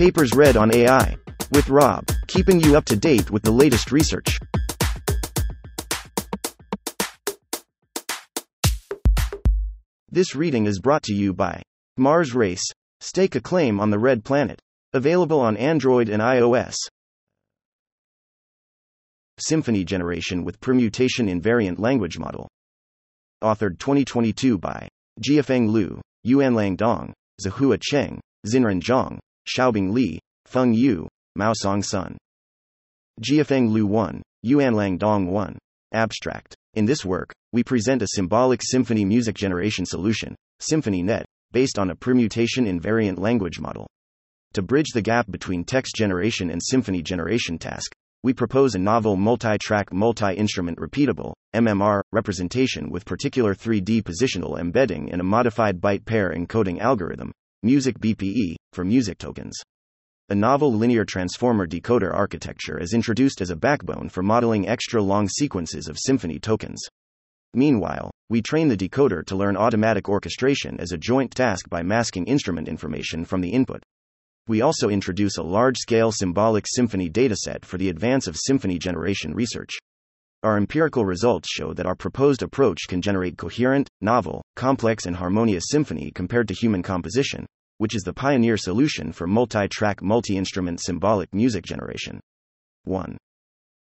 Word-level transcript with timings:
Papers 0.00 0.32
read 0.34 0.56
on 0.56 0.74
AI. 0.74 1.14
With 1.52 1.68
Rob, 1.68 2.06
keeping 2.26 2.58
you 2.58 2.74
up 2.74 2.86
to 2.86 2.96
date 2.96 3.30
with 3.30 3.42
the 3.42 3.50
latest 3.50 3.92
research. 3.92 4.38
This 10.08 10.34
reading 10.34 10.64
is 10.64 10.80
brought 10.80 11.02
to 11.02 11.12
you 11.12 11.34
by 11.34 11.60
Mars 11.98 12.34
Race. 12.34 12.64
Stake 13.00 13.34
a 13.34 13.42
claim 13.42 13.78
on 13.78 13.90
the 13.90 13.98
red 13.98 14.24
planet. 14.24 14.58
Available 14.94 15.38
on 15.38 15.58
Android 15.58 16.08
and 16.08 16.22
iOS. 16.22 16.76
Symphony 19.38 19.84
generation 19.84 20.46
with 20.46 20.60
permutation 20.60 21.26
invariant 21.26 21.78
language 21.78 22.18
model. 22.18 22.48
Authored 23.44 23.78
2022 23.78 24.56
by 24.56 24.88
Jiafeng 25.22 25.68
Liu, 25.68 26.00
Yuanliang 26.26 26.78
Dong, 26.78 27.12
Zihao 27.44 27.78
Cheng, 27.82 28.18
Xinren 28.46 28.80
Zhang, 28.80 29.18
Xiaobing 29.46 29.92
Li, 29.92 30.20
Feng 30.46 30.72
Yu, 30.72 31.08
Maosong 31.38 31.84
Sun. 31.84 32.18
Jiafeng 33.20 33.70
Liu 33.70 33.86
1, 33.86 34.22
Yuanliang 34.46 34.98
Dong 34.98 35.26
1. 35.26 35.58
Abstract. 35.92 36.54
In 36.74 36.84
this 36.84 37.04
work, 37.04 37.32
we 37.52 37.64
present 37.64 38.02
a 38.02 38.08
symbolic 38.08 38.60
symphony 38.62 39.04
music 39.04 39.34
generation 39.34 39.84
solution, 39.84 40.36
SymphonyNet, 40.60 41.24
based 41.52 41.78
on 41.78 41.90
a 41.90 41.96
permutation 41.96 42.66
invariant 42.66 43.18
language 43.18 43.58
model. 43.58 43.86
To 44.54 44.62
bridge 44.62 44.90
the 44.94 45.02
gap 45.02 45.30
between 45.30 45.64
text 45.64 45.94
generation 45.96 46.50
and 46.50 46.60
symphony 46.62 47.02
generation 47.02 47.58
task, 47.58 47.92
we 48.22 48.32
propose 48.34 48.74
a 48.74 48.78
novel 48.78 49.16
multi 49.16 49.56
track, 49.58 49.92
multi 49.92 50.34
instrument 50.34 50.78
repeatable 50.78 51.32
MMR 51.54 52.02
representation 52.12 52.90
with 52.90 53.04
particular 53.04 53.54
3D 53.54 54.02
positional 54.02 54.60
embedding 54.60 55.08
in 55.08 55.20
a 55.20 55.24
modified 55.24 55.80
byte 55.80 56.04
pair 56.04 56.32
encoding 56.32 56.80
algorithm, 56.80 57.32
Music 57.62 57.98
BPE, 57.98 58.54
for 58.72 58.86
music 58.86 59.18
tokens. 59.18 59.52
A 60.30 60.34
novel 60.34 60.72
linear 60.72 61.04
transformer 61.04 61.66
decoder 61.66 62.10
architecture 62.10 62.80
is 62.80 62.94
introduced 62.94 63.42
as 63.42 63.50
a 63.50 63.56
backbone 63.56 64.08
for 64.08 64.22
modeling 64.22 64.66
extra 64.66 65.02
long 65.02 65.28
sequences 65.28 65.86
of 65.86 65.98
symphony 65.98 66.38
tokens. 66.38 66.82
Meanwhile, 67.52 68.10
we 68.30 68.40
train 68.40 68.68
the 68.68 68.78
decoder 68.78 69.26
to 69.26 69.36
learn 69.36 69.58
automatic 69.58 70.08
orchestration 70.08 70.80
as 70.80 70.92
a 70.92 70.96
joint 70.96 71.32
task 71.32 71.68
by 71.68 71.82
masking 71.82 72.24
instrument 72.24 72.66
information 72.66 73.26
from 73.26 73.42
the 73.42 73.50
input. 73.50 73.82
We 74.48 74.62
also 74.62 74.88
introduce 74.88 75.36
a 75.36 75.42
large 75.42 75.76
scale 75.76 76.12
symbolic 76.12 76.64
symphony 76.66 77.10
dataset 77.10 77.66
for 77.66 77.76
the 77.76 77.90
advance 77.90 78.26
of 78.26 78.38
symphony 78.38 78.78
generation 78.78 79.34
research. 79.34 79.76
Our 80.42 80.56
empirical 80.56 81.04
results 81.04 81.50
show 81.52 81.74
that 81.74 81.84
our 81.84 81.94
proposed 81.94 82.42
approach 82.42 82.88
can 82.88 83.02
generate 83.02 83.36
coherent, 83.36 83.90
novel, 84.00 84.42
complex, 84.56 85.04
and 85.04 85.14
harmonious 85.14 85.64
symphony 85.68 86.10
compared 86.14 86.48
to 86.48 86.54
human 86.54 86.82
composition, 86.82 87.44
which 87.76 87.94
is 87.94 88.00
the 88.04 88.14
pioneer 88.14 88.56
solution 88.56 89.12
for 89.12 89.26
multi 89.26 89.68
track, 89.68 90.00
multi 90.00 90.38
instrument 90.38 90.80
symbolic 90.80 91.34
music 91.34 91.66
generation. 91.66 92.20
1. 92.84 93.18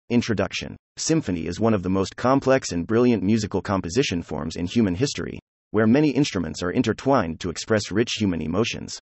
Introduction 0.08 0.78
Symphony 0.96 1.46
is 1.46 1.60
one 1.60 1.74
of 1.74 1.82
the 1.82 1.90
most 1.90 2.16
complex 2.16 2.72
and 2.72 2.86
brilliant 2.86 3.22
musical 3.22 3.60
composition 3.60 4.22
forms 4.22 4.56
in 4.56 4.64
human 4.64 4.94
history, 4.94 5.38
where 5.72 5.86
many 5.86 6.08
instruments 6.08 6.62
are 6.62 6.70
intertwined 6.70 7.38
to 7.40 7.50
express 7.50 7.90
rich 7.90 8.12
human 8.16 8.40
emotions. 8.40 8.98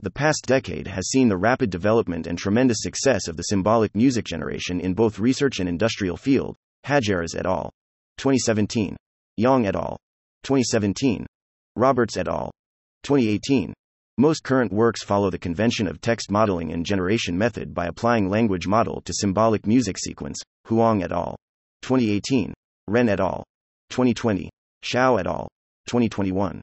The 0.00 0.10
past 0.10 0.44
decade 0.46 0.88
has 0.88 1.08
seen 1.08 1.30
the 1.30 1.38
rapid 1.38 1.70
development 1.70 2.26
and 2.26 2.36
tremendous 2.36 2.82
success 2.82 3.28
of 3.28 3.38
the 3.38 3.44
symbolic 3.44 3.94
music 3.94 4.26
generation 4.26 4.78
in 4.78 4.92
both 4.92 5.18
research 5.18 5.58
and 5.58 5.70
industrial 5.70 6.18
field. 6.18 6.54
Hadjeres 6.86 7.34
et 7.36 7.46
al. 7.46 7.70
2017. 8.18 8.96
Yang 9.36 9.66
et 9.66 9.76
al. 9.76 9.96
2017. 10.44 11.26
Roberts 11.76 12.16
et 12.16 12.28
al. 12.28 12.50
2018. 13.04 13.72
Most 14.18 14.44
current 14.44 14.72
works 14.72 15.02
follow 15.02 15.30
the 15.30 15.38
convention 15.38 15.86
of 15.86 16.00
text 16.00 16.30
modeling 16.30 16.72
and 16.72 16.84
generation 16.84 17.36
method 17.38 17.72
by 17.72 17.86
applying 17.86 18.28
language 18.28 18.66
model 18.66 19.00
to 19.02 19.12
symbolic 19.14 19.66
music 19.66 19.96
sequence. 19.96 20.38
Huang 20.66 21.02
et 21.02 21.12
al. 21.12 21.36
2018. 21.82 22.52
Ren 22.88 23.08
et 23.08 23.20
al. 23.20 23.44
2020. 23.90 24.50
Hsiao 24.84 25.18
et 25.18 25.26
al. 25.26 25.48
2021. 25.86 26.60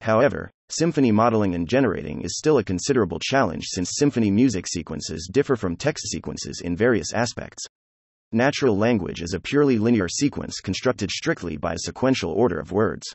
However, 0.00 0.50
symphony 0.70 1.10
modeling 1.10 1.54
and 1.54 1.68
generating 1.68 2.22
is 2.22 2.38
still 2.38 2.58
a 2.58 2.64
considerable 2.64 3.18
challenge 3.18 3.64
since 3.66 3.96
symphony 3.96 4.30
music 4.30 4.66
sequences 4.66 5.28
differ 5.32 5.56
from 5.56 5.76
text 5.76 6.06
sequences 6.06 6.62
in 6.64 6.76
various 6.76 7.12
aspects. 7.12 7.64
Natural 8.32 8.76
language 8.76 9.22
is 9.22 9.32
a 9.32 9.40
purely 9.40 9.78
linear 9.78 10.06
sequence 10.06 10.60
constructed 10.60 11.10
strictly 11.10 11.56
by 11.56 11.72
a 11.72 11.78
sequential 11.78 12.30
order 12.30 12.60
of 12.60 12.72
words. 12.72 13.06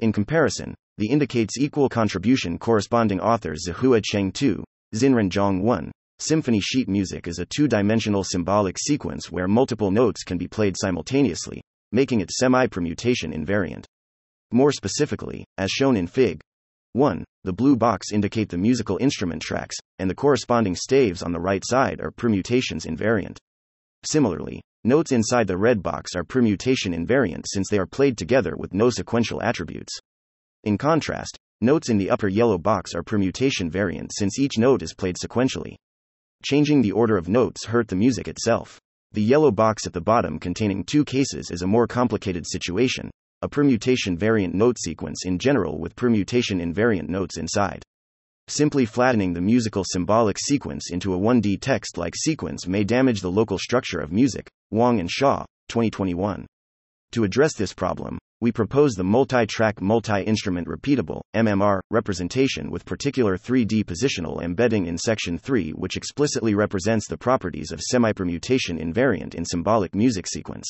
In 0.00 0.12
comparison, 0.12 0.74
the 0.98 1.06
indicates 1.06 1.56
equal 1.56 1.88
contribution 1.88 2.58
corresponding 2.58 3.20
authors 3.20 3.68
Zihao 3.68 4.02
Cheng 4.04 4.32
2, 4.32 4.64
Xinren 4.92 5.30
Zhang 5.30 5.62
1. 5.62 5.92
Symphony 6.18 6.58
sheet 6.58 6.88
music 6.88 7.28
is 7.28 7.38
a 7.38 7.46
two 7.46 7.68
dimensional 7.68 8.24
symbolic 8.24 8.76
sequence 8.76 9.30
where 9.30 9.46
multiple 9.46 9.92
notes 9.92 10.24
can 10.24 10.36
be 10.36 10.48
played 10.48 10.74
simultaneously, 10.76 11.62
making 11.92 12.20
it 12.20 12.32
semi 12.32 12.66
permutation 12.66 13.30
invariant. 13.30 13.84
More 14.50 14.72
specifically, 14.72 15.44
as 15.58 15.70
shown 15.70 15.96
in 15.96 16.08
Fig. 16.08 16.40
1, 16.94 17.22
the 17.44 17.52
blue 17.52 17.76
box 17.76 18.10
indicate 18.10 18.48
the 18.48 18.58
musical 18.58 18.98
instrument 19.00 19.42
tracks, 19.42 19.76
and 20.00 20.10
the 20.10 20.14
corresponding 20.16 20.74
staves 20.74 21.22
on 21.22 21.30
the 21.30 21.38
right 21.38 21.62
side 21.64 22.00
are 22.00 22.10
permutations 22.10 22.84
invariant. 22.84 23.38
Similarly, 24.04 24.62
notes 24.84 25.12
inside 25.12 25.46
the 25.46 25.58
red 25.58 25.82
box 25.82 26.14
are 26.14 26.24
permutation 26.24 26.92
invariant 26.92 27.44
since 27.46 27.68
they 27.68 27.78
are 27.78 27.86
played 27.86 28.16
together 28.16 28.56
with 28.56 28.72
no 28.72 28.88
sequential 28.88 29.42
attributes. 29.42 29.98
In 30.64 30.78
contrast, 30.78 31.38
notes 31.60 31.90
in 31.90 31.98
the 31.98 32.10
upper 32.10 32.28
yellow 32.28 32.56
box 32.56 32.94
are 32.94 33.02
permutation 33.02 33.70
variant 33.70 34.10
since 34.14 34.38
each 34.38 34.58
note 34.58 34.82
is 34.82 34.94
played 34.94 35.16
sequentially. 35.16 35.76
Changing 36.42 36.80
the 36.80 36.92
order 36.92 37.18
of 37.18 37.28
notes 37.28 37.66
hurt 37.66 37.88
the 37.88 37.96
music 37.96 38.26
itself. 38.26 38.80
The 39.12 39.22
yellow 39.22 39.50
box 39.50 39.86
at 39.86 39.92
the 39.92 40.00
bottom 40.00 40.38
containing 40.38 40.84
two 40.84 41.04
cases 41.04 41.50
is 41.50 41.62
a 41.62 41.66
more 41.66 41.86
complicated 41.86 42.46
situation, 42.46 43.10
a 43.42 43.48
permutation 43.48 44.16
variant 44.16 44.54
note 44.54 44.78
sequence 44.78 45.26
in 45.26 45.38
general 45.38 45.78
with 45.78 45.96
permutation 45.96 46.60
invariant 46.60 47.08
notes 47.08 47.36
inside. 47.36 47.82
Simply 48.50 48.84
flattening 48.84 49.32
the 49.32 49.40
musical 49.40 49.84
symbolic 49.86 50.36
sequence 50.36 50.90
into 50.90 51.14
a 51.14 51.16
1D 51.16 51.60
text 51.60 51.96
like 51.96 52.16
sequence 52.16 52.66
may 52.66 52.82
damage 52.82 53.20
the 53.20 53.30
local 53.30 53.60
structure 53.60 54.00
of 54.00 54.10
music. 54.10 54.50
Wang 54.72 54.98
and 54.98 55.08
Xia, 55.08 55.44
2021. 55.68 56.48
To 57.12 57.22
address 57.22 57.54
this 57.54 57.72
problem, 57.72 58.18
we 58.40 58.50
propose 58.50 58.94
the 58.94 59.04
multi 59.04 59.46
track, 59.46 59.80
multi 59.80 60.22
instrument 60.22 60.66
repeatable 60.66 61.20
MMR 61.32 61.78
representation 61.92 62.72
with 62.72 62.84
particular 62.84 63.38
3D 63.38 63.84
positional 63.84 64.42
embedding 64.42 64.86
in 64.86 64.98
Section 64.98 65.38
3, 65.38 65.70
which 65.74 65.96
explicitly 65.96 66.56
represents 66.56 67.06
the 67.06 67.16
properties 67.16 67.70
of 67.70 67.80
semi 67.80 68.12
permutation 68.12 68.78
invariant 68.78 69.36
in 69.36 69.44
symbolic 69.44 69.94
music 69.94 70.26
sequence. 70.26 70.66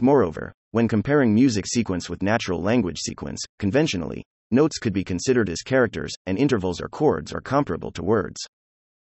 Moreover, 0.00 0.52
when 0.70 0.86
comparing 0.86 1.34
music 1.34 1.66
sequence 1.66 2.08
with 2.08 2.22
natural 2.22 2.62
language 2.62 2.98
sequence, 3.00 3.40
conventionally, 3.58 4.22
notes 4.50 4.78
could 4.78 4.92
be 4.92 5.04
considered 5.04 5.48
as 5.48 5.62
characters, 5.62 6.12
and 6.26 6.38
intervals 6.38 6.80
or 6.80 6.88
chords 6.88 7.32
are 7.32 7.40
comparable 7.40 7.90
to 7.92 8.02
words. 8.02 8.40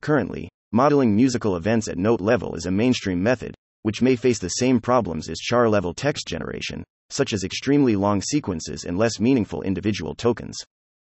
Currently, 0.01 0.49
modeling 0.71 1.15
musical 1.15 1.55
events 1.55 1.87
at 1.87 1.97
note 1.97 2.21
level 2.21 2.55
is 2.55 2.65
a 2.65 2.71
mainstream 2.71 3.21
method, 3.21 3.55
which 3.83 4.01
may 4.01 4.15
face 4.15 4.39
the 4.39 4.49
same 4.49 4.79
problems 4.79 5.29
as 5.29 5.39
char 5.39 5.69
level 5.69 5.93
text 5.93 6.27
generation, 6.27 6.83
such 7.09 7.33
as 7.33 7.43
extremely 7.43 7.95
long 7.95 8.21
sequences 8.21 8.83
and 8.83 8.97
less 8.97 9.19
meaningful 9.19 9.61
individual 9.63 10.15
tokens. 10.15 10.57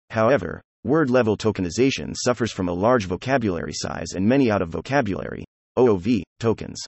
However, 0.10 0.62
word 0.84 1.10
level 1.10 1.38
tokenization 1.38 2.16
suffers 2.16 2.52
from 2.52 2.70
a 2.70 2.74
large 2.74 3.06
vocabulary 3.06 3.74
size 3.74 4.14
and 4.16 4.28
many 4.28 4.50
out 4.50 4.62
of 4.62 4.70
vocabulary 4.70 5.46
OOV 5.78 6.24
tokens. 6.40 6.82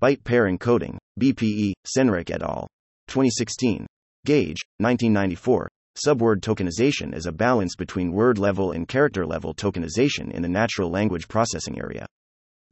Byte 0.00 0.24
pair 0.24 0.44
encoding, 0.44 0.96
BPE, 1.20 1.72
Sennrich 1.86 2.30
et 2.30 2.42
al. 2.42 2.66
2016. 3.08 3.86
Gage, 4.24 4.60
1994. 4.78 5.68
Subword 5.96 6.40
tokenization 6.40 7.14
is 7.14 7.26
a 7.26 7.32
balance 7.32 7.76
between 7.76 8.10
word 8.10 8.36
level 8.36 8.72
and 8.72 8.88
character 8.88 9.24
level 9.24 9.54
tokenization 9.54 10.32
in 10.32 10.42
the 10.42 10.48
natural 10.48 10.90
language 10.90 11.28
processing 11.28 11.78
area. 11.78 12.04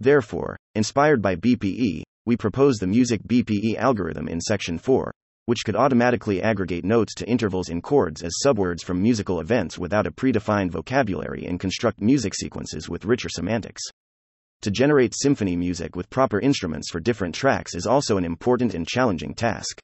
Therefore, 0.00 0.56
inspired 0.74 1.22
by 1.22 1.36
BPE, 1.36 2.02
we 2.26 2.36
propose 2.36 2.78
the 2.78 2.88
music 2.88 3.22
BPE 3.22 3.76
algorithm 3.76 4.26
in 4.26 4.40
section 4.40 4.76
4, 4.76 5.12
which 5.46 5.64
could 5.64 5.76
automatically 5.76 6.42
aggregate 6.42 6.84
notes 6.84 7.14
to 7.14 7.28
intervals 7.28 7.69
in 7.69 7.80
chords 7.80 8.24
as 8.24 8.40
subwords 8.44 8.82
from 8.82 9.00
musical 9.00 9.38
events 9.38 9.78
without 9.78 10.08
a 10.08 10.10
predefined 10.10 10.72
vocabulary 10.72 11.46
and 11.46 11.60
construct 11.60 12.00
music 12.00 12.34
sequences 12.34 12.88
with 12.88 13.04
richer 13.04 13.28
semantics. 13.28 13.82
To 14.62 14.70
generate 14.72 15.14
symphony 15.14 15.54
music 15.54 15.94
with 15.94 16.10
proper 16.10 16.40
instruments 16.40 16.90
for 16.90 16.98
different 16.98 17.36
tracks 17.36 17.76
is 17.76 17.86
also 17.86 18.16
an 18.16 18.24
important 18.24 18.74
and 18.74 18.84
challenging 18.84 19.32
task. 19.32 19.80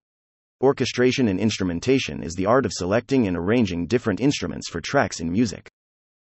Orchestration 0.60 1.28
and 1.28 1.38
instrumentation 1.38 2.20
is 2.20 2.34
the 2.34 2.46
art 2.46 2.66
of 2.66 2.72
selecting 2.72 3.28
and 3.28 3.36
arranging 3.36 3.86
different 3.86 4.18
instruments 4.18 4.68
for 4.68 4.80
tracks 4.80 5.20
in 5.20 5.30
music. 5.30 5.70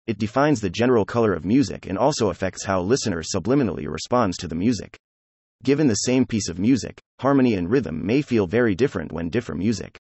It 0.08 0.20
defines 0.20 0.62
the 0.62 0.70
general 0.70 1.04
color 1.04 1.34
of 1.34 1.44
music 1.44 1.86
and 1.86 1.98
also 1.98 2.30
affects 2.30 2.64
how 2.64 2.82
listener 2.82 3.24
subliminally 3.24 3.92
responds 3.92 4.38
to 4.38 4.48
the 4.48 4.56
music. 4.56 4.98
Given 5.66 5.88
the 5.88 5.96
same 5.96 6.26
piece 6.26 6.48
of 6.48 6.60
music, 6.60 6.98
harmony 7.20 7.56
and 7.56 7.70
rhythm 7.70 8.06
may 8.06 8.22
feel 8.22 8.48
very 8.48 8.74
different 8.74 9.12
when 9.12 9.28
differ 9.28 9.54
music. 9.54 10.00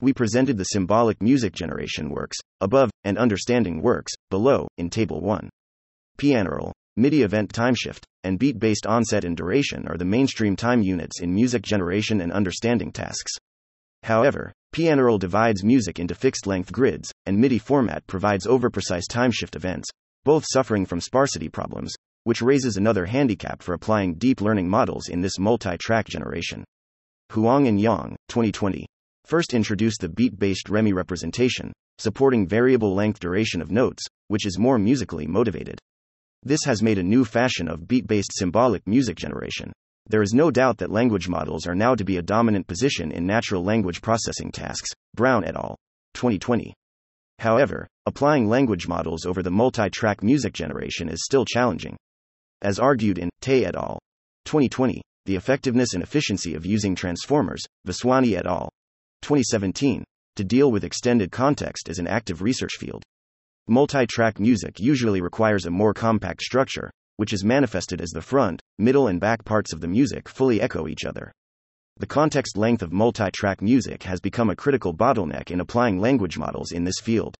We 0.00 0.12
presented 0.12 0.58
the 0.58 0.64
symbolic 0.64 1.22
music 1.22 1.52
generation 1.52 2.10
works, 2.10 2.38
above, 2.60 2.90
and 3.04 3.16
understanding 3.16 3.82
works, 3.82 4.12
below, 4.30 4.66
in 4.78 4.90
Table 4.90 5.20
1. 5.20 5.48
P-Interval, 6.18 6.72
MIDI 6.96 7.22
event 7.22 7.52
timeshift, 7.52 8.02
and 8.24 8.36
beat 8.36 8.58
based 8.58 8.84
onset 8.84 9.24
and 9.24 9.36
duration 9.36 9.86
are 9.86 9.96
the 9.96 10.04
mainstream 10.04 10.56
time 10.56 10.82
units 10.82 11.20
in 11.20 11.32
music 11.32 11.62
generation 11.62 12.20
and 12.20 12.32
understanding 12.32 12.90
tasks. 12.90 13.30
However, 14.02 14.52
P-Interval 14.72 15.18
divides 15.18 15.64
music 15.64 15.98
into 15.98 16.14
fixed 16.14 16.46
length 16.46 16.72
grids, 16.72 17.12
and 17.26 17.38
MIDI 17.38 17.58
format 17.58 18.06
provides 18.06 18.46
overprecise 18.46 19.04
timeshift 19.10 19.56
events, 19.56 19.88
both 20.24 20.44
suffering 20.48 20.86
from 20.86 21.00
sparsity 21.00 21.48
problems, 21.48 21.94
which 22.24 22.42
raises 22.42 22.76
another 22.76 23.06
handicap 23.06 23.62
for 23.62 23.74
applying 23.74 24.14
deep 24.14 24.40
learning 24.40 24.68
models 24.68 25.08
in 25.08 25.20
this 25.20 25.38
multi 25.38 25.76
track 25.78 26.06
generation. 26.06 26.64
Huang 27.32 27.66
and 27.66 27.80
Yang, 27.80 28.16
2020, 28.28 28.86
first 29.24 29.54
introduced 29.54 30.00
the 30.00 30.08
beat 30.08 30.38
based 30.38 30.66
REMI 30.68 30.94
representation, 30.94 31.72
supporting 31.98 32.46
variable 32.46 32.94
length 32.94 33.20
duration 33.20 33.60
of 33.60 33.70
notes, 33.70 34.04
which 34.28 34.46
is 34.46 34.58
more 34.58 34.78
musically 34.78 35.26
motivated. 35.26 35.78
This 36.42 36.60
has 36.64 36.82
made 36.82 36.98
a 36.98 37.02
new 37.02 37.24
fashion 37.24 37.68
of 37.68 37.86
beat 37.86 38.06
based 38.06 38.32
symbolic 38.34 38.86
music 38.86 39.16
generation. 39.16 39.72
There 40.10 40.22
is 40.22 40.34
no 40.34 40.50
doubt 40.50 40.78
that 40.78 40.90
language 40.90 41.28
models 41.28 41.68
are 41.68 41.74
now 41.76 41.94
to 41.94 42.04
be 42.04 42.16
a 42.16 42.22
dominant 42.22 42.66
position 42.66 43.12
in 43.12 43.24
natural 43.24 43.62
language 43.62 44.02
processing 44.02 44.50
tasks. 44.50 44.90
Brown 45.14 45.44
et 45.44 45.54
al. 45.54 45.76
2020. 46.14 46.74
However, 47.38 47.86
applying 48.06 48.48
language 48.48 48.88
models 48.88 49.24
over 49.24 49.40
the 49.40 49.52
multi 49.52 49.88
track 49.88 50.24
music 50.24 50.52
generation 50.52 51.08
is 51.08 51.24
still 51.24 51.44
challenging. 51.44 51.96
As 52.60 52.80
argued 52.80 53.18
in 53.18 53.30
Tay 53.40 53.64
et 53.64 53.76
al. 53.76 54.00
2020, 54.46 55.00
the 55.26 55.36
effectiveness 55.36 55.94
and 55.94 56.02
efficiency 56.02 56.56
of 56.56 56.66
using 56.66 56.96
transformers, 56.96 57.62
Vaswani 57.86 58.36
et 58.36 58.46
al. 58.46 58.68
2017, 59.22 60.02
to 60.34 60.42
deal 60.42 60.72
with 60.72 60.82
extended 60.82 61.30
context 61.30 61.88
is 61.88 62.00
an 62.00 62.08
active 62.08 62.42
research 62.42 62.72
field. 62.80 63.04
Multi 63.68 64.08
track 64.08 64.40
music 64.40 64.80
usually 64.80 65.20
requires 65.20 65.66
a 65.66 65.70
more 65.70 65.94
compact 65.94 66.42
structure, 66.42 66.90
which 67.20 67.34
is 67.34 67.44
manifested 67.44 68.00
as 68.00 68.12
the 68.12 68.22
front, 68.22 68.62
middle, 68.78 69.06
and 69.06 69.20
back 69.20 69.44
parts 69.44 69.74
of 69.74 69.82
the 69.82 69.86
music 69.86 70.26
fully 70.26 70.58
echo 70.58 70.88
each 70.88 71.04
other. 71.04 71.30
The 71.98 72.06
context 72.06 72.56
length 72.56 72.80
of 72.80 72.94
multi 72.94 73.30
track 73.30 73.60
music 73.60 74.04
has 74.04 74.20
become 74.20 74.48
a 74.48 74.56
critical 74.56 74.94
bottleneck 74.94 75.50
in 75.50 75.60
applying 75.60 76.00
language 76.00 76.38
models 76.38 76.72
in 76.72 76.84
this 76.84 76.98
field. 76.98 77.34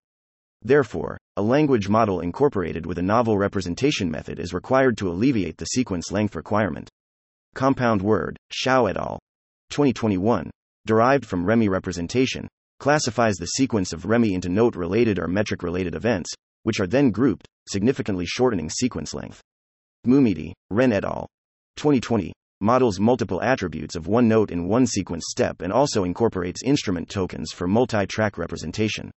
Therefore, 0.61 1.17
a 1.35 1.41
language 1.41 1.89
model 1.89 2.19
incorporated 2.19 2.85
with 2.85 2.99
a 2.99 3.01
novel 3.01 3.39
representation 3.39 4.11
method 4.11 4.37
is 4.37 4.53
required 4.53 4.97
to 4.99 5.09
alleviate 5.09 5.57
the 5.57 5.65
sequence 5.65 6.11
length 6.11 6.35
requirement. 6.35 6.87
Compound 7.55 8.03
word, 8.03 8.37
Hsiao 8.53 8.87
et 8.87 8.97
al. 8.97 9.17
2021, 9.71 10.51
derived 10.85 11.25
from 11.25 11.43
REMI 11.43 11.69
representation, 11.69 12.47
classifies 12.77 13.37
the 13.37 13.47
sequence 13.47 13.93
of 13.93 14.03
REMI 14.03 14.33
into 14.33 14.47
note 14.47 14.75
related 14.75 15.17
or 15.17 15.27
metric 15.27 15.63
related 15.63 15.95
events, 15.95 16.31
which 16.61 16.79
are 16.79 16.85
then 16.85 17.09
grouped, 17.09 17.47
significantly 17.67 18.27
shortening 18.27 18.69
sequence 18.69 19.15
length. 19.15 19.41
MuMIDI, 20.07 20.51
Ren 20.71 20.93
et 20.93 21.05
al. 21.05 21.27
2020 21.77 22.33
models 22.59 22.99
multiple 22.99 23.39
attributes 23.43 23.95
of 23.95 24.07
one 24.07 24.27
note 24.27 24.49
in 24.49 24.67
one 24.67 24.87
sequence 24.87 25.25
step 25.29 25.61
and 25.61 25.71
also 25.71 26.05
incorporates 26.05 26.63
instrument 26.63 27.07
tokens 27.07 27.51
for 27.51 27.67
multi 27.67 28.07
track 28.07 28.35
representation. 28.35 29.11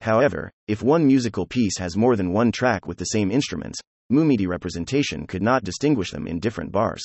However, 0.00 0.50
if 0.66 0.82
one 0.82 1.06
musical 1.06 1.46
piece 1.46 1.78
has 1.78 1.96
more 1.96 2.16
than 2.16 2.32
one 2.32 2.50
track 2.50 2.88
with 2.88 2.98
the 2.98 3.04
same 3.04 3.30
instruments, 3.30 3.78
MuMIDI 4.12 4.48
representation 4.48 5.28
could 5.28 5.42
not 5.42 5.62
distinguish 5.62 6.10
them 6.10 6.26
in 6.26 6.40
different 6.40 6.72
bars. 6.72 7.04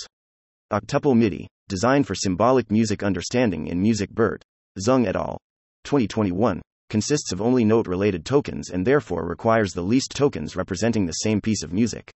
Octuple 0.74 1.16
MIDI, 1.16 1.48
designed 1.68 2.08
for 2.08 2.16
symbolic 2.16 2.72
music 2.72 3.04
understanding 3.04 3.68
in 3.68 3.80
Music 3.80 4.10
BERT, 4.10 4.44
Zeng 4.80 5.06
et 5.06 5.16
al. 5.16 5.38
2021, 5.84 6.60
consists 6.90 7.32
of 7.32 7.40
only 7.40 7.66
note 7.66 7.86
related 7.86 8.26
tokens 8.26 8.72
and 8.72 8.86
therefore 8.86 9.28
requires 9.28 9.74
the 9.74 9.84
least 9.84 10.10
tokens 10.10 10.56
representing 10.56 11.06
the 11.06 11.12
same 11.12 11.40
piece 11.40 11.62
of 11.62 11.72
music. 11.72 12.12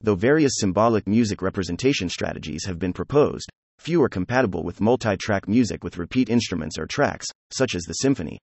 Though 0.00 0.14
various 0.14 0.52
symbolic 0.56 1.06
music 1.06 1.40
representation 1.40 2.08
strategies 2.08 2.64
have 2.66 2.78
been 2.78 2.92
proposed, 2.92 3.50
few 3.78 4.02
are 4.02 4.08
compatible 4.08 4.62
with 4.62 4.80
multi 4.80 5.16
track 5.16 5.48
music 5.48 5.82
with 5.82 5.96
repeat 5.96 6.28
instruments 6.28 6.78
or 6.78 6.86
tracks, 6.86 7.26
such 7.50 7.74
as 7.74 7.82
the 7.84 7.94
symphony. 7.94 8.38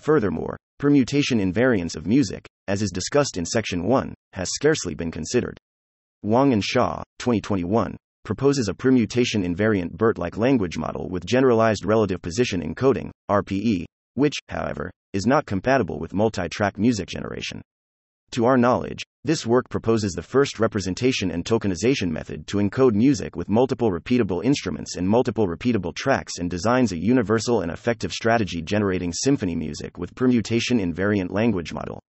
Furthermore, 0.00 0.56
permutation 0.78 1.38
invariance 1.38 1.96
of 1.96 2.06
music, 2.06 2.46
as 2.68 2.82
is 2.82 2.90
discussed 2.90 3.36
in 3.36 3.46
Section 3.46 3.84
1, 3.84 4.14
has 4.34 4.50
scarcely 4.52 4.94
been 4.94 5.10
considered. 5.10 5.58
Wang 6.22 6.52
and 6.52 6.62
Xia, 6.62 7.02
2021, 7.18 7.96
proposes 8.24 8.68
a 8.68 8.74
permutation 8.74 9.42
invariant 9.42 9.92
BERT 9.92 10.18
like 10.18 10.36
language 10.36 10.76
model 10.76 11.08
with 11.08 11.26
generalized 11.26 11.84
relative 11.84 12.20
position 12.20 12.60
encoding, 12.62 13.10
RPE, 13.30 13.84
which, 14.14 14.34
however, 14.48 14.90
is 15.12 15.26
not 15.26 15.46
compatible 15.46 15.98
with 15.98 16.14
multi 16.14 16.48
track 16.48 16.78
music 16.78 17.08
generation. 17.08 17.62
To 18.32 18.46
our 18.46 18.56
knowledge, 18.56 19.02
this 19.24 19.44
work 19.44 19.68
proposes 19.68 20.12
the 20.12 20.22
first 20.22 20.58
representation 20.58 21.30
and 21.30 21.44
tokenization 21.44 22.08
method 22.08 22.46
to 22.46 22.56
encode 22.56 22.94
music 22.94 23.36
with 23.36 23.50
multiple 23.50 23.90
repeatable 23.90 24.42
instruments 24.42 24.96
and 24.96 25.06
multiple 25.06 25.46
repeatable 25.46 25.94
tracks 25.94 26.38
and 26.38 26.48
designs 26.48 26.92
a 26.92 26.96
universal 26.96 27.60
and 27.60 27.70
effective 27.70 28.10
strategy 28.10 28.62
generating 28.62 29.12
symphony 29.12 29.54
music 29.54 29.98
with 29.98 30.14
permutation 30.14 30.78
invariant 30.78 31.30
language 31.30 31.74
model. 31.74 32.00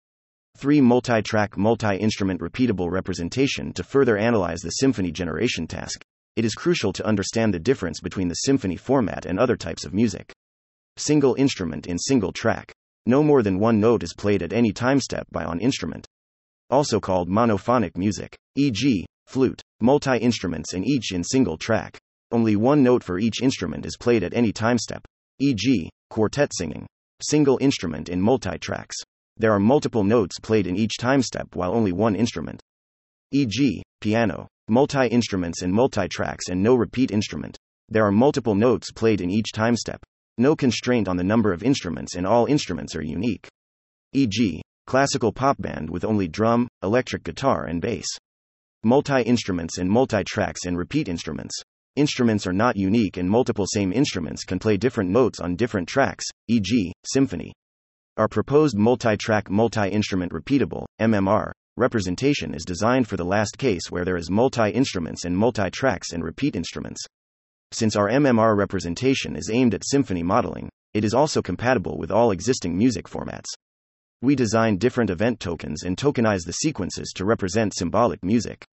3. 0.56 0.80
Multi 0.80 1.22
track, 1.22 1.58
multi 1.58 1.98
instrument 1.98 2.40
repeatable 2.40 2.90
representation 2.90 3.74
to 3.74 3.84
further 3.84 4.16
analyze 4.18 4.62
the 4.62 4.70
symphony 4.70 5.12
generation 5.12 5.68
task. 5.68 6.02
It 6.38 6.46
is 6.46 6.56
crucial 6.56 6.94
to 6.94 7.06
understand 7.06 7.54
the 7.54 7.60
difference 7.60 8.00
between 8.00 8.30
the 8.30 8.36
symphony 8.36 8.78
format 8.78 9.26
and 9.26 9.38
other 9.38 9.58
types 9.58 9.84
of 9.84 9.94
music. 9.94 10.32
Single 10.96 11.36
instrument 11.36 11.86
in 11.86 12.00
single 12.00 12.32
track. 12.32 12.72
No 13.06 13.22
more 13.22 13.44
than 13.44 13.60
one 13.60 13.82
note 13.82 14.04
is 14.04 14.14
played 14.14 14.42
at 14.42 14.54
any 14.54 14.72
time 14.72 15.02
step 15.02 15.28
by 15.30 15.44
on 15.44 15.60
instrument. 15.60 16.08
Also 16.74 17.00
called 17.00 17.30
monophonic 17.30 17.96
music, 17.96 18.36
e.g., 18.56 19.06
flute, 19.28 19.62
multi 19.80 20.18
instruments 20.18 20.74
and 20.74 20.84
each 20.84 21.12
in 21.12 21.24
single 21.24 21.56
track. 21.56 22.00
Only 22.32 22.56
one 22.56 22.82
note 22.82 23.04
for 23.04 23.20
each 23.20 23.44
instrument 23.44 23.86
is 23.86 23.96
played 23.96 24.24
at 24.24 24.34
any 24.34 24.52
time 24.52 24.80
step, 24.80 25.06
e.g., 25.40 25.92
quartet 26.10 26.52
singing. 26.52 26.88
Single 27.22 27.60
instrument 27.62 28.10
in 28.10 28.20
multi 28.20 28.58
tracks. 28.58 28.96
There 29.38 29.52
are 29.52 29.60
multiple 29.60 30.04
notes 30.04 30.40
played 30.40 30.66
in 30.66 30.76
each 30.76 30.98
time 30.98 31.22
step 31.22 31.56
while 31.56 31.76
only 31.76 31.92
one 31.92 32.16
instrument. 32.16 32.60
E.g., 33.32 33.84
piano, 34.02 34.48
multi 34.68 35.06
instruments 35.06 35.62
and 35.62 35.72
multi 35.72 36.08
tracks 36.08 36.50
and 36.50 36.64
no 36.64 36.74
repeat 36.74 37.12
instrument. 37.12 37.56
There 37.90 38.04
are 38.04 38.12
multiple 38.12 38.56
notes 38.56 38.92
played 38.92 39.22
in 39.22 39.30
each 39.30 39.52
time 39.52 39.76
step. 39.76 40.02
No 40.40 40.56
constraint 40.56 41.08
on 41.08 41.18
the 41.18 41.24
number 41.24 41.54
of 41.54 41.62
instruments, 41.62 42.16
and 42.16 42.26
all 42.26 42.48
instruments 42.48 42.96
are 42.96 43.04
unique. 43.04 43.48
E.g., 44.14 44.63
classical 44.86 45.32
pop 45.32 45.62
band 45.62 45.90
with 45.90 46.04
only 46.06 46.28
drum, 46.28 46.68
electric 46.82 47.24
guitar, 47.24 47.66
and 47.66 47.82
bass. 47.82 48.08
Multi 48.84 49.22
instruments 49.22 49.78
and 49.78 49.90
multi 49.90 50.24
tracks 50.24 50.66
and 50.66 50.78
repeat 50.78 51.08
instruments. 51.08 51.56
Instruments 51.96 52.48
are 52.48 52.54
not 52.54 52.76
unique, 52.76 53.18
and 53.18 53.30
multiple 53.30 53.66
same 53.68 53.94
instruments 53.94 54.44
can 54.44 54.60
play 54.60 54.78
different 54.78 55.10
notes 55.10 55.40
on 55.40 55.56
different 55.56 55.88
tracks, 55.88 56.26
e.g., 56.48 56.92
symphony. 57.06 57.54
Our 58.18 58.28
proposed 58.28 58.78
multi 58.78 59.16
track, 59.16 59.50
multi 59.50 59.90
instrument 59.90 60.32
repeatable 60.32 60.86
MMR 61.00 61.52
representation 61.78 62.54
is 62.54 62.66
designed 62.66 63.08
for 63.08 63.18
the 63.18 63.26
last 63.26 63.58
case 63.58 63.90
where 63.90 64.06
there 64.06 64.18
is 64.18 64.30
multi 64.30 64.70
instruments 64.70 65.26
and 65.26 65.38
multi 65.38 65.70
tracks 65.72 66.12
and 66.14 66.24
repeat 66.24 66.56
instruments. 66.56 67.04
Since 67.72 67.96
our 67.96 68.10
MMR 68.10 68.56
representation 68.56 69.36
is 69.36 69.50
aimed 69.52 69.74
at 69.74 69.86
symphony 69.86 70.22
modeling, 70.22 70.70
it 70.94 71.04
is 71.04 71.16
also 71.16 71.42
compatible 71.42 71.98
with 71.98 72.12
all 72.12 72.30
existing 72.30 72.78
music 72.78 73.08
formats. 73.08 73.48
We 74.24 74.38
design 74.38 74.78
different 74.78 75.10
event 75.10 75.42
tokens 75.42 75.84
and 75.84 75.98
tokenize 75.98 76.46
the 76.46 76.54
sequences 76.54 77.12
to 77.18 77.26
represent 77.26 77.76
symbolic 77.76 78.24
music. 78.24 78.64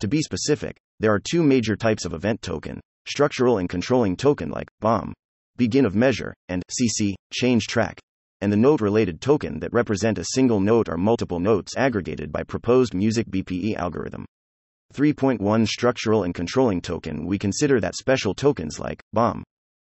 To 0.00 0.06
be 0.06 0.20
specific, 0.20 0.76
there 1.00 1.14
are 1.14 1.18
two 1.18 1.42
major 1.42 1.76
types 1.76 2.04
of 2.04 2.12
event 2.12 2.42
token 2.42 2.78
structural 3.08 3.56
and 3.56 3.70
controlling 3.70 4.16
token 4.16 4.50
like 4.50 4.68
BOM, 4.80 5.14
begin 5.56 5.86
of 5.86 5.94
measure, 5.94 6.34
and 6.50 6.62
CC, 6.68 7.14
change 7.32 7.68
track, 7.68 8.00
and 8.42 8.52
the 8.52 8.56
note 8.58 8.82
related 8.82 9.22
token 9.22 9.60
that 9.60 9.72
represent 9.72 10.18
a 10.18 10.26
single 10.34 10.60
note 10.60 10.90
or 10.90 10.98
multiple 10.98 11.40
notes 11.40 11.74
aggregated 11.74 12.30
by 12.30 12.42
proposed 12.42 12.92
music 12.92 13.26
BPE 13.30 13.76
algorithm. 13.76 14.26
3.1 14.92 15.66
Structural 15.66 16.24
and 16.24 16.34
controlling 16.34 16.82
token 16.82 17.24
We 17.24 17.38
consider 17.38 17.80
that 17.80 17.96
special 17.96 18.34
tokens 18.34 18.78
like 18.78 19.02
BOM 19.14 19.42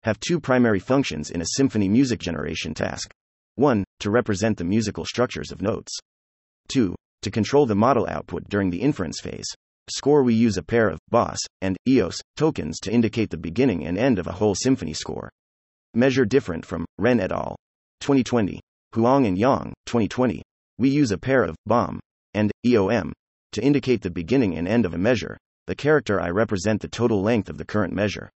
have 0.02 0.21
two 0.21 0.38
primary 0.38 0.78
functions 0.78 1.30
in 1.30 1.40
a 1.40 1.47
symphony 1.57 1.88
music 1.88 2.21
generation 2.21 2.75
task 2.75 3.14
1. 3.57 3.85
To 4.00 4.11
represent 4.11 4.59
the 4.59 4.64
musical 4.64 5.04
structures 5.04 5.50
of 5.50 5.62
notes. 5.62 5.92
2. 6.69 6.95
To 7.23 7.30
control 7.30 7.66
the 7.66 7.75
model 7.75 8.07
output 8.09 8.49
during 8.49 8.71
the 8.71 8.80
inference 8.80 9.21
phase. 9.21 9.47
Score 9.90 10.23
We 10.23 10.35
use 10.35 10.57
a 10.57 10.62
pair 10.62 10.88
of 10.88 11.00
BOS 11.11 11.38
and 11.61 11.76
EOS 11.88 12.21
tokens 12.37 12.78
to 12.80 12.92
indicate 12.92 13.30
the 13.30 13.37
beginning 13.37 13.87
and 13.87 13.99
end 13.99 14.19
of 14.19 14.26
a 14.26 14.33
whole 14.33 14.54
symphony 14.54 14.95
score. 14.95 15.30
Measure 15.95 16.25
different 16.25 16.64
from 16.64 16.87
Ren 16.99 17.19
et 17.19 17.33
al. 17.33 17.57
2020, 18.00 18.61
Huang 18.95 19.26
and 19.26 19.37
Yang 19.37 19.75
2020. 19.87 20.42
We 20.78 20.88
use 20.88 21.11
a 21.11 21.19
pair 21.19 21.42
of 21.42 21.57
BOM 21.66 22.00
and 22.35 22.52
EOM 22.64 23.12
to 23.52 23.62
indicate 23.62 24.02
the 24.02 24.11
beginning 24.11 24.57
and 24.57 24.69
end 24.69 24.87
of 24.87 24.95
a 24.95 24.99
measure, 24.99 25.37
the 25.66 25.75
character 25.75 26.21
I 26.21 26.30
represent 26.30 26.80
the 26.80 26.88
total 26.88 27.21
length 27.21 27.50
of 27.50 27.59
the 27.59 27.64
current 27.64 27.92
measure. 27.92 28.30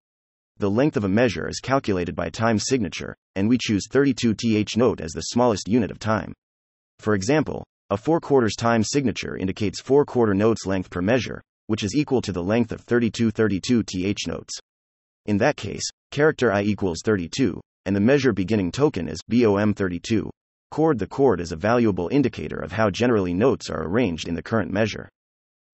The 0.59 0.71
length 0.71 0.97
of 0.97 1.05
a 1.05 1.09
measure 1.09 1.49
is 1.49 1.61
calculated 1.61 2.15
by 2.15 2.31
time 2.31 2.59
signature, 2.59 3.17
and 3.35 3.49
we 3.49 3.59
choose 3.59 3.89
32 3.91 4.35
th 4.35 4.77
note 4.77 5.01
as 5.01 5.13
the 5.13 5.23
smallest 5.23 5.67
unit 5.67 5.91
of 5.91 5.99
time. 5.99 6.33
For 7.01 7.15
example, 7.15 7.65
A 7.91 7.97
4 7.97 8.21
quarters 8.21 8.55
time 8.57 8.83
signature 8.83 9.37
indicates 9.37 9.81
4 9.81 10.07
quarter 10.07 10.35
notes 10.35 10.65
length 10.65 10.89
per 10.89 11.03
measure, 11.03 11.43
which 11.67 11.83
is 11.83 11.95
equal 11.95 12.23
to 12.23 12.33
the 12.33 12.43
length 12.43 12.73
of 12.73 12.81
3232 12.83 13.83
th 13.83 14.27
notes. 14.27 14.59
In 15.27 15.37
that 15.39 15.57
case, 15.57 15.83
character 16.11 16.53
i 16.53 16.63
equals 16.63 17.03
32, 17.05 17.61
and 17.85 17.95
the 17.95 18.01
measure 18.01 18.33
beginning 18.33 18.73
token 18.73 19.09
is 19.09 19.21
BOM32. 19.31 20.31
Chord 20.71 20.99
The 20.99 21.07
chord 21.07 21.41
is 21.41 21.53
a 21.53 21.57
valuable 21.57 22.09
indicator 22.09 22.57
of 22.57 22.73
how 22.73 22.89
generally 22.89 23.35
notes 23.35 23.69
are 23.69 23.87
arranged 23.87 24.27
in 24.27 24.35
the 24.35 24.43
current 24.43 24.73
measure. 24.73 25.09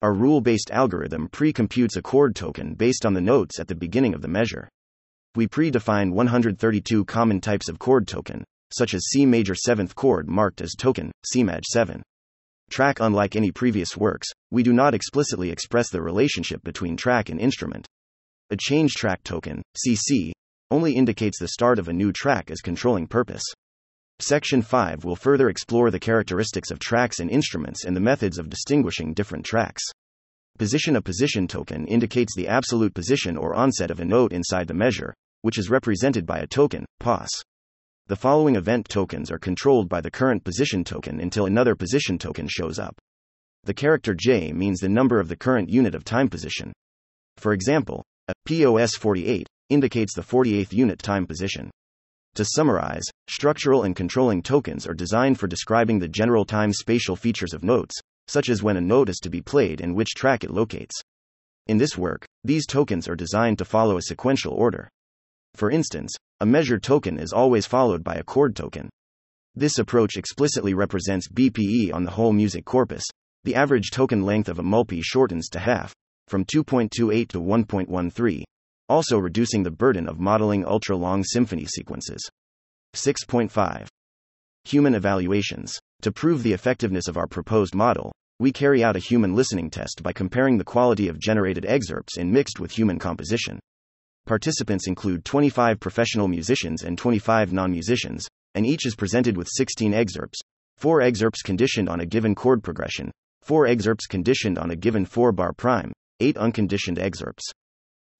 Our 0.01 0.13
rule 0.13 0.39
based 0.39 0.71
algorithm 0.71 1.27
pre 1.27 1.51
computes 1.51 1.97
a 1.97 2.01
chord 2.01 2.33
token 2.33 2.73
based 2.73 3.05
on 3.05 3.13
the 3.13 3.19
notes 3.19 3.59
at 3.59 3.67
the 3.67 3.75
beginning 3.75 4.13
of 4.13 4.21
the 4.21 4.29
measure. 4.29 4.69
We 5.35 5.45
pre-define 5.45 6.11
132 6.11 7.03
common 7.03 7.41
types 7.41 7.67
of 7.67 7.79
chord 7.79 8.07
token, 8.07 8.45
such 8.73 8.93
as 8.93 9.09
C 9.09 9.25
major 9.25 9.53
7th 9.53 9.95
chord 9.95 10.29
marked 10.29 10.61
as 10.61 10.73
token, 10.77 11.11
C 11.25 11.43
maj 11.43 11.65
7. 11.65 12.01
Track 12.69 13.01
Unlike 13.01 13.35
any 13.35 13.51
previous 13.51 13.97
works, 13.97 14.29
we 14.51 14.63
do 14.63 14.71
not 14.71 14.93
explicitly 14.93 15.49
express 15.49 15.89
the 15.89 16.01
relationship 16.01 16.63
between 16.63 16.95
track 16.95 17.27
and 17.27 17.39
instrument. 17.39 17.85
A 18.51 18.55
change 18.55 18.93
track 18.93 19.21
token, 19.23 19.61
CC, 19.85 20.31
only 20.71 20.93
indicates 20.93 21.39
the 21.39 21.49
start 21.49 21.77
of 21.77 21.89
a 21.89 21.93
new 21.93 22.13
track 22.13 22.49
as 22.49 22.61
controlling 22.61 23.05
purpose. 23.05 23.43
Section 24.21 24.61
5 24.61 25.05
will 25.05 25.15
further 25.15 25.47
explore 25.47 25.89
the 25.89 25.99
characteristics 25.99 26.71
of 26.71 26.79
tracks 26.79 27.21
and 27.21 27.31
instruments 27.31 27.85
and 27.85 27.95
the 27.95 28.01
methods 28.01 28.37
of 28.37 28.49
distinguishing 28.49 29.13
different 29.13 29.45
tracks. 29.45 29.81
Position 30.57 30.97
A 30.97 31.01
position 31.01 31.47
token 31.47 31.87
indicates 31.87 32.35
the 32.35 32.49
absolute 32.49 32.93
position 32.93 33.37
or 33.37 33.55
onset 33.55 33.89
of 33.89 34.01
a 34.01 34.05
note 34.05 34.33
inside 34.33 34.67
the 34.67 34.73
measure, 34.73 35.13
which 35.41 35.57
is 35.57 35.69
represented 35.69 36.25
by 36.25 36.39
a 36.39 36.47
token, 36.47 36.83
POS. 36.99 37.29
The 38.07 38.17
following 38.17 38.57
event 38.57 38.89
tokens 38.89 39.31
are 39.31 39.39
controlled 39.39 39.87
by 39.87 40.01
the 40.01 40.11
current 40.11 40.43
position 40.43 40.83
token 40.83 41.21
until 41.21 41.45
another 41.45 41.75
position 41.75 42.17
token 42.17 42.47
shows 42.49 42.77
up. 42.77 42.99
The 43.63 43.73
character 43.73 44.13
J 44.13 44.51
means 44.51 44.81
the 44.81 44.89
number 44.89 45.21
of 45.21 45.29
the 45.29 45.37
current 45.37 45.69
unit 45.69 45.95
of 45.95 46.03
time 46.03 46.27
position. 46.27 46.73
For 47.37 47.53
example, 47.53 48.03
a 48.27 48.33
POS 48.45 48.95
48 48.95 49.47
indicates 49.69 50.13
the 50.13 50.23
48th 50.23 50.73
unit 50.73 50.99
time 50.99 51.25
position. 51.25 51.71
To 52.39 52.45
summarize, 52.45 53.03
structural 53.29 53.83
and 53.83 53.93
controlling 53.93 54.41
tokens 54.41 54.87
are 54.87 54.93
designed 54.93 55.37
for 55.37 55.45
describing 55.45 55.99
the 55.99 56.07
general 56.07 56.45
time 56.45 56.71
spatial 56.71 57.17
features 57.17 57.53
of 57.53 57.65
notes, 57.65 57.99
such 58.29 58.47
as 58.47 58.63
when 58.63 58.77
a 58.77 58.81
note 58.81 59.09
is 59.09 59.17
to 59.23 59.29
be 59.29 59.41
played 59.41 59.81
and 59.81 59.93
which 59.93 60.15
track 60.15 60.45
it 60.45 60.49
locates. 60.49 60.95
In 61.67 61.77
this 61.77 61.97
work, 61.97 62.25
these 62.45 62.65
tokens 62.65 63.09
are 63.09 63.15
designed 63.17 63.57
to 63.57 63.65
follow 63.65 63.97
a 63.97 64.03
sequential 64.03 64.53
order. 64.53 64.87
For 65.55 65.69
instance, 65.69 66.15
a 66.39 66.45
measure 66.45 66.79
token 66.79 67.19
is 67.19 67.33
always 67.33 67.65
followed 67.65 68.05
by 68.05 68.15
a 68.15 68.23
chord 68.23 68.55
token. 68.55 68.89
This 69.53 69.77
approach 69.77 70.15
explicitly 70.15 70.73
represents 70.73 71.27
BPE 71.27 71.93
on 71.93 72.05
the 72.05 72.11
whole 72.11 72.31
music 72.31 72.63
corpus. 72.63 73.03
The 73.43 73.55
average 73.55 73.91
token 73.91 74.21
length 74.21 74.47
of 74.47 74.59
a 74.59 74.63
multi 74.63 75.01
shortens 75.01 75.49
to 75.49 75.59
half, 75.59 75.93
from 76.29 76.45
2.28 76.45 77.27
to 77.27 77.41
1.13, 77.41 78.43
also 78.89 79.17
reducing 79.17 79.63
the 79.63 79.71
burden 79.71 80.09
of 80.09 80.19
modeling 80.19 80.65
ultra 80.65 80.97
long 80.97 81.23
symphony 81.23 81.65
sequences. 81.65 82.27
6.5. 82.95 83.87
Human 84.65 84.95
evaluations. 84.95 85.79
To 86.01 86.11
prove 86.11 86.43
the 86.43 86.53
effectiveness 86.53 87.07
of 87.07 87.17
our 87.17 87.27
proposed 87.27 87.75
model, 87.75 88.11
we 88.39 88.51
carry 88.51 88.83
out 88.83 88.95
a 88.95 88.99
human 88.99 89.35
listening 89.35 89.69
test 89.69 90.01
by 90.01 90.13
comparing 90.13 90.57
the 90.57 90.63
quality 90.63 91.07
of 91.07 91.19
generated 91.19 91.65
excerpts 91.65 92.17
in 92.17 92.31
mixed 92.31 92.59
with 92.59 92.71
human 92.71 92.97
composition. 92.97 93.59
Participants 94.25 94.87
include 94.87 95.25
25 95.25 95.79
professional 95.79 96.27
musicians 96.27 96.83
and 96.83 96.97
25 96.97 97.51
non 97.51 97.71
musicians, 97.71 98.27
and 98.55 98.65
each 98.65 98.85
is 98.85 98.95
presented 98.95 99.35
with 99.35 99.49
16 99.51 99.93
excerpts, 99.93 100.39
4 100.77 101.01
excerpts 101.01 101.41
conditioned 101.41 101.89
on 101.89 101.99
a 101.99 102.05
given 102.05 102.33
chord 102.33 102.63
progression, 102.63 103.11
4 103.43 103.67
excerpts 103.67 104.07
conditioned 104.07 104.57
on 104.57 104.71
a 104.71 104.75
given 104.75 105.05
4 105.05 105.31
bar 105.31 105.51
prime, 105.51 105.91
8 106.19 106.37
unconditioned 106.37 106.97
excerpts. 106.97 107.51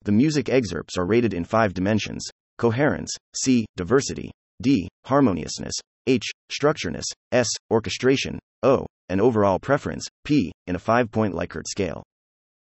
The 0.04 0.12
music 0.12 0.48
excerpts 0.48 0.96
are 0.96 1.04
rated 1.04 1.34
in 1.34 1.44
5 1.44 1.74
dimensions 1.74 2.24
coherence, 2.56 3.10
C, 3.36 3.66
diversity, 3.76 4.30
D, 4.62 4.88
harmoniousness, 5.06 5.74
H, 6.06 6.24
structureness, 6.50 7.04
S, 7.32 7.48
orchestration, 7.70 8.38
O, 8.62 8.86
and 9.08 9.20
overall 9.20 9.58
preference, 9.58 10.06
P, 10.24 10.52
in 10.66 10.76
a 10.76 10.78
5 10.78 11.10
point 11.10 11.34
Likert 11.34 11.66
scale. 11.68 12.02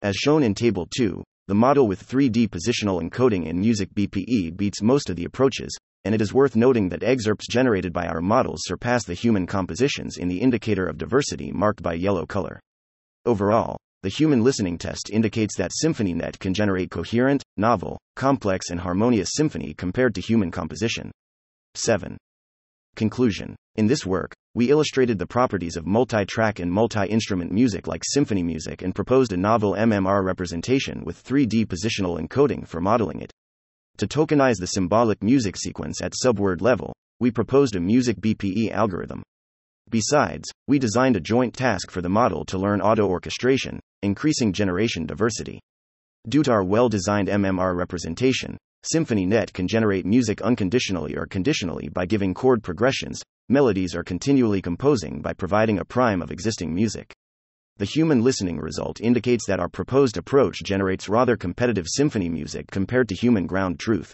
As 0.02 0.16
shown 0.16 0.44
in 0.44 0.54
Table 0.54 0.88
2, 0.98 1.24
the 1.48 1.56
model 1.56 1.88
with 1.88 2.08
3D 2.08 2.50
positional 2.50 3.02
encoding 3.02 3.46
in 3.46 3.60
music 3.60 3.94
BPE 3.94 4.56
beats 4.56 4.82
most 4.82 5.10
of 5.10 5.16
the 5.16 5.26
approaches, 5.26 5.78
and 6.06 6.16
it 6.16 6.22
is 6.22 6.34
worth 6.34 6.56
noting 6.56 6.90
that 6.90 7.04
excerpts 7.04 7.48
generated 7.48 7.92
by 7.92 8.08
our 8.08 8.22
models 8.22 8.62
surpass 8.64 9.04
the 9.04 9.14
human 9.14 9.46
compositions 9.46 10.18
in 10.18 10.28
the 10.28 10.40
indicator 10.40 10.88
of 10.88 10.98
diversity 10.98 11.52
marked 11.52 11.84
by 11.84 11.94
yellow 11.94 12.26
color. 12.26 12.60
Overall, 13.26 13.78
the 14.06 14.10
human 14.10 14.44
listening 14.44 14.78
test 14.78 15.10
indicates 15.10 15.58
that 15.58 15.72
SymphonyNet 15.84 16.38
can 16.38 16.54
generate 16.54 16.92
coherent, 16.92 17.42
novel, 17.58 17.98
complex, 18.16 18.70
and 18.70 18.80
harmonious 18.80 19.32
symphony 19.34 19.74
compared 19.74 20.14
to 20.14 20.22
human 20.22 20.52
composition. 20.52 21.10
7. 21.74 22.16
Conclusion 22.96 23.56
In 23.78 23.88
this 23.88 24.06
work, 24.06 24.32
we 24.54 24.70
illustrated 24.70 25.18
the 25.18 25.26
properties 25.26 25.76
of 25.76 25.88
multi 25.88 26.24
track 26.24 26.60
and 26.60 26.72
multi 26.72 27.08
instrument 27.08 27.52
music 27.52 27.88
like 27.88 28.04
symphony 28.06 28.44
music 28.44 28.84
and 28.84 28.94
proposed 28.94 29.34
a 29.34 29.38
novel 29.38 29.74
MMR 29.74 30.24
representation 30.24 31.04
with 31.04 31.24
3D 31.24 31.66
positional 31.66 32.20
encoding 32.20 32.68
for 32.68 32.80
modeling 32.80 33.22
it. 33.22 33.32
To 33.98 34.06
tokenize 34.06 34.60
the 34.60 34.68
symbolic 34.68 35.24
music 35.24 35.58
sequence 35.58 36.00
at 36.04 36.14
subword 36.24 36.62
level, 36.62 36.94
we 37.20 37.32
proposed 37.32 37.76
a 37.76 37.80
music 37.80 38.18
BPE 38.18 38.70
algorithm. 38.70 39.24
Besides, 39.90 40.50
we 40.68 40.80
designed 40.80 41.16
a 41.16 41.20
joint 41.20 41.54
task 41.54 41.92
for 41.92 42.02
the 42.02 42.10
model 42.10 42.44
to 42.46 42.58
learn 42.58 42.82
auto 42.82 43.08
orchestration, 43.08 43.80
increasing 44.02 44.52
generation 44.52 45.06
diversity. 45.06 45.60
Due 46.28 46.42
to 46.44 46.52
our 46.52 46.64
well 46.64 46.90
designed 46.90 47.28
MMR 47.28 47.76
representation, 47.76 48.58
SymphonyNet 48.94 49.54
can 49.54 49.68
generate 49.68 50.06
music 50.06 50.42
unconditionally 50.42 51.16
or 51.16 51.26
conditionally 51.26 51.90
by 51.90 52.06
giving 52.06 52.34
chord 52.34 52.64
progressions, 52.64 53.22
melodies, 53.48 53.96
or 53.96 54.04
continually 54.04 54.62
composing 54.62 55.22
by 55.22 55.34
providing 55.34 55.80
a 55.80 55.86
prime 55.86 56.22
of 56.22 56.32
existing 56.32 56.74
music. 56.74 57.14
The 57.78 57.86
human 57.86 58.24
listening 58.24 58.58
result 58.58 59.02
indicates 59.02 59.46
that 59.48 59.60
our 59.60 59.70
proposed 59.70 60.18
approach 60.18 60.64
generates 60.64 61.10
rather 61.10 61.36
competitive 61.36 61.88
symphony 61.88 62.30
music 62.30 62.72
compared 62.72 63.10
to 63.10 63.16
human 63.16 63.48
ground 63.48 63.80
truth. 63.80 64.14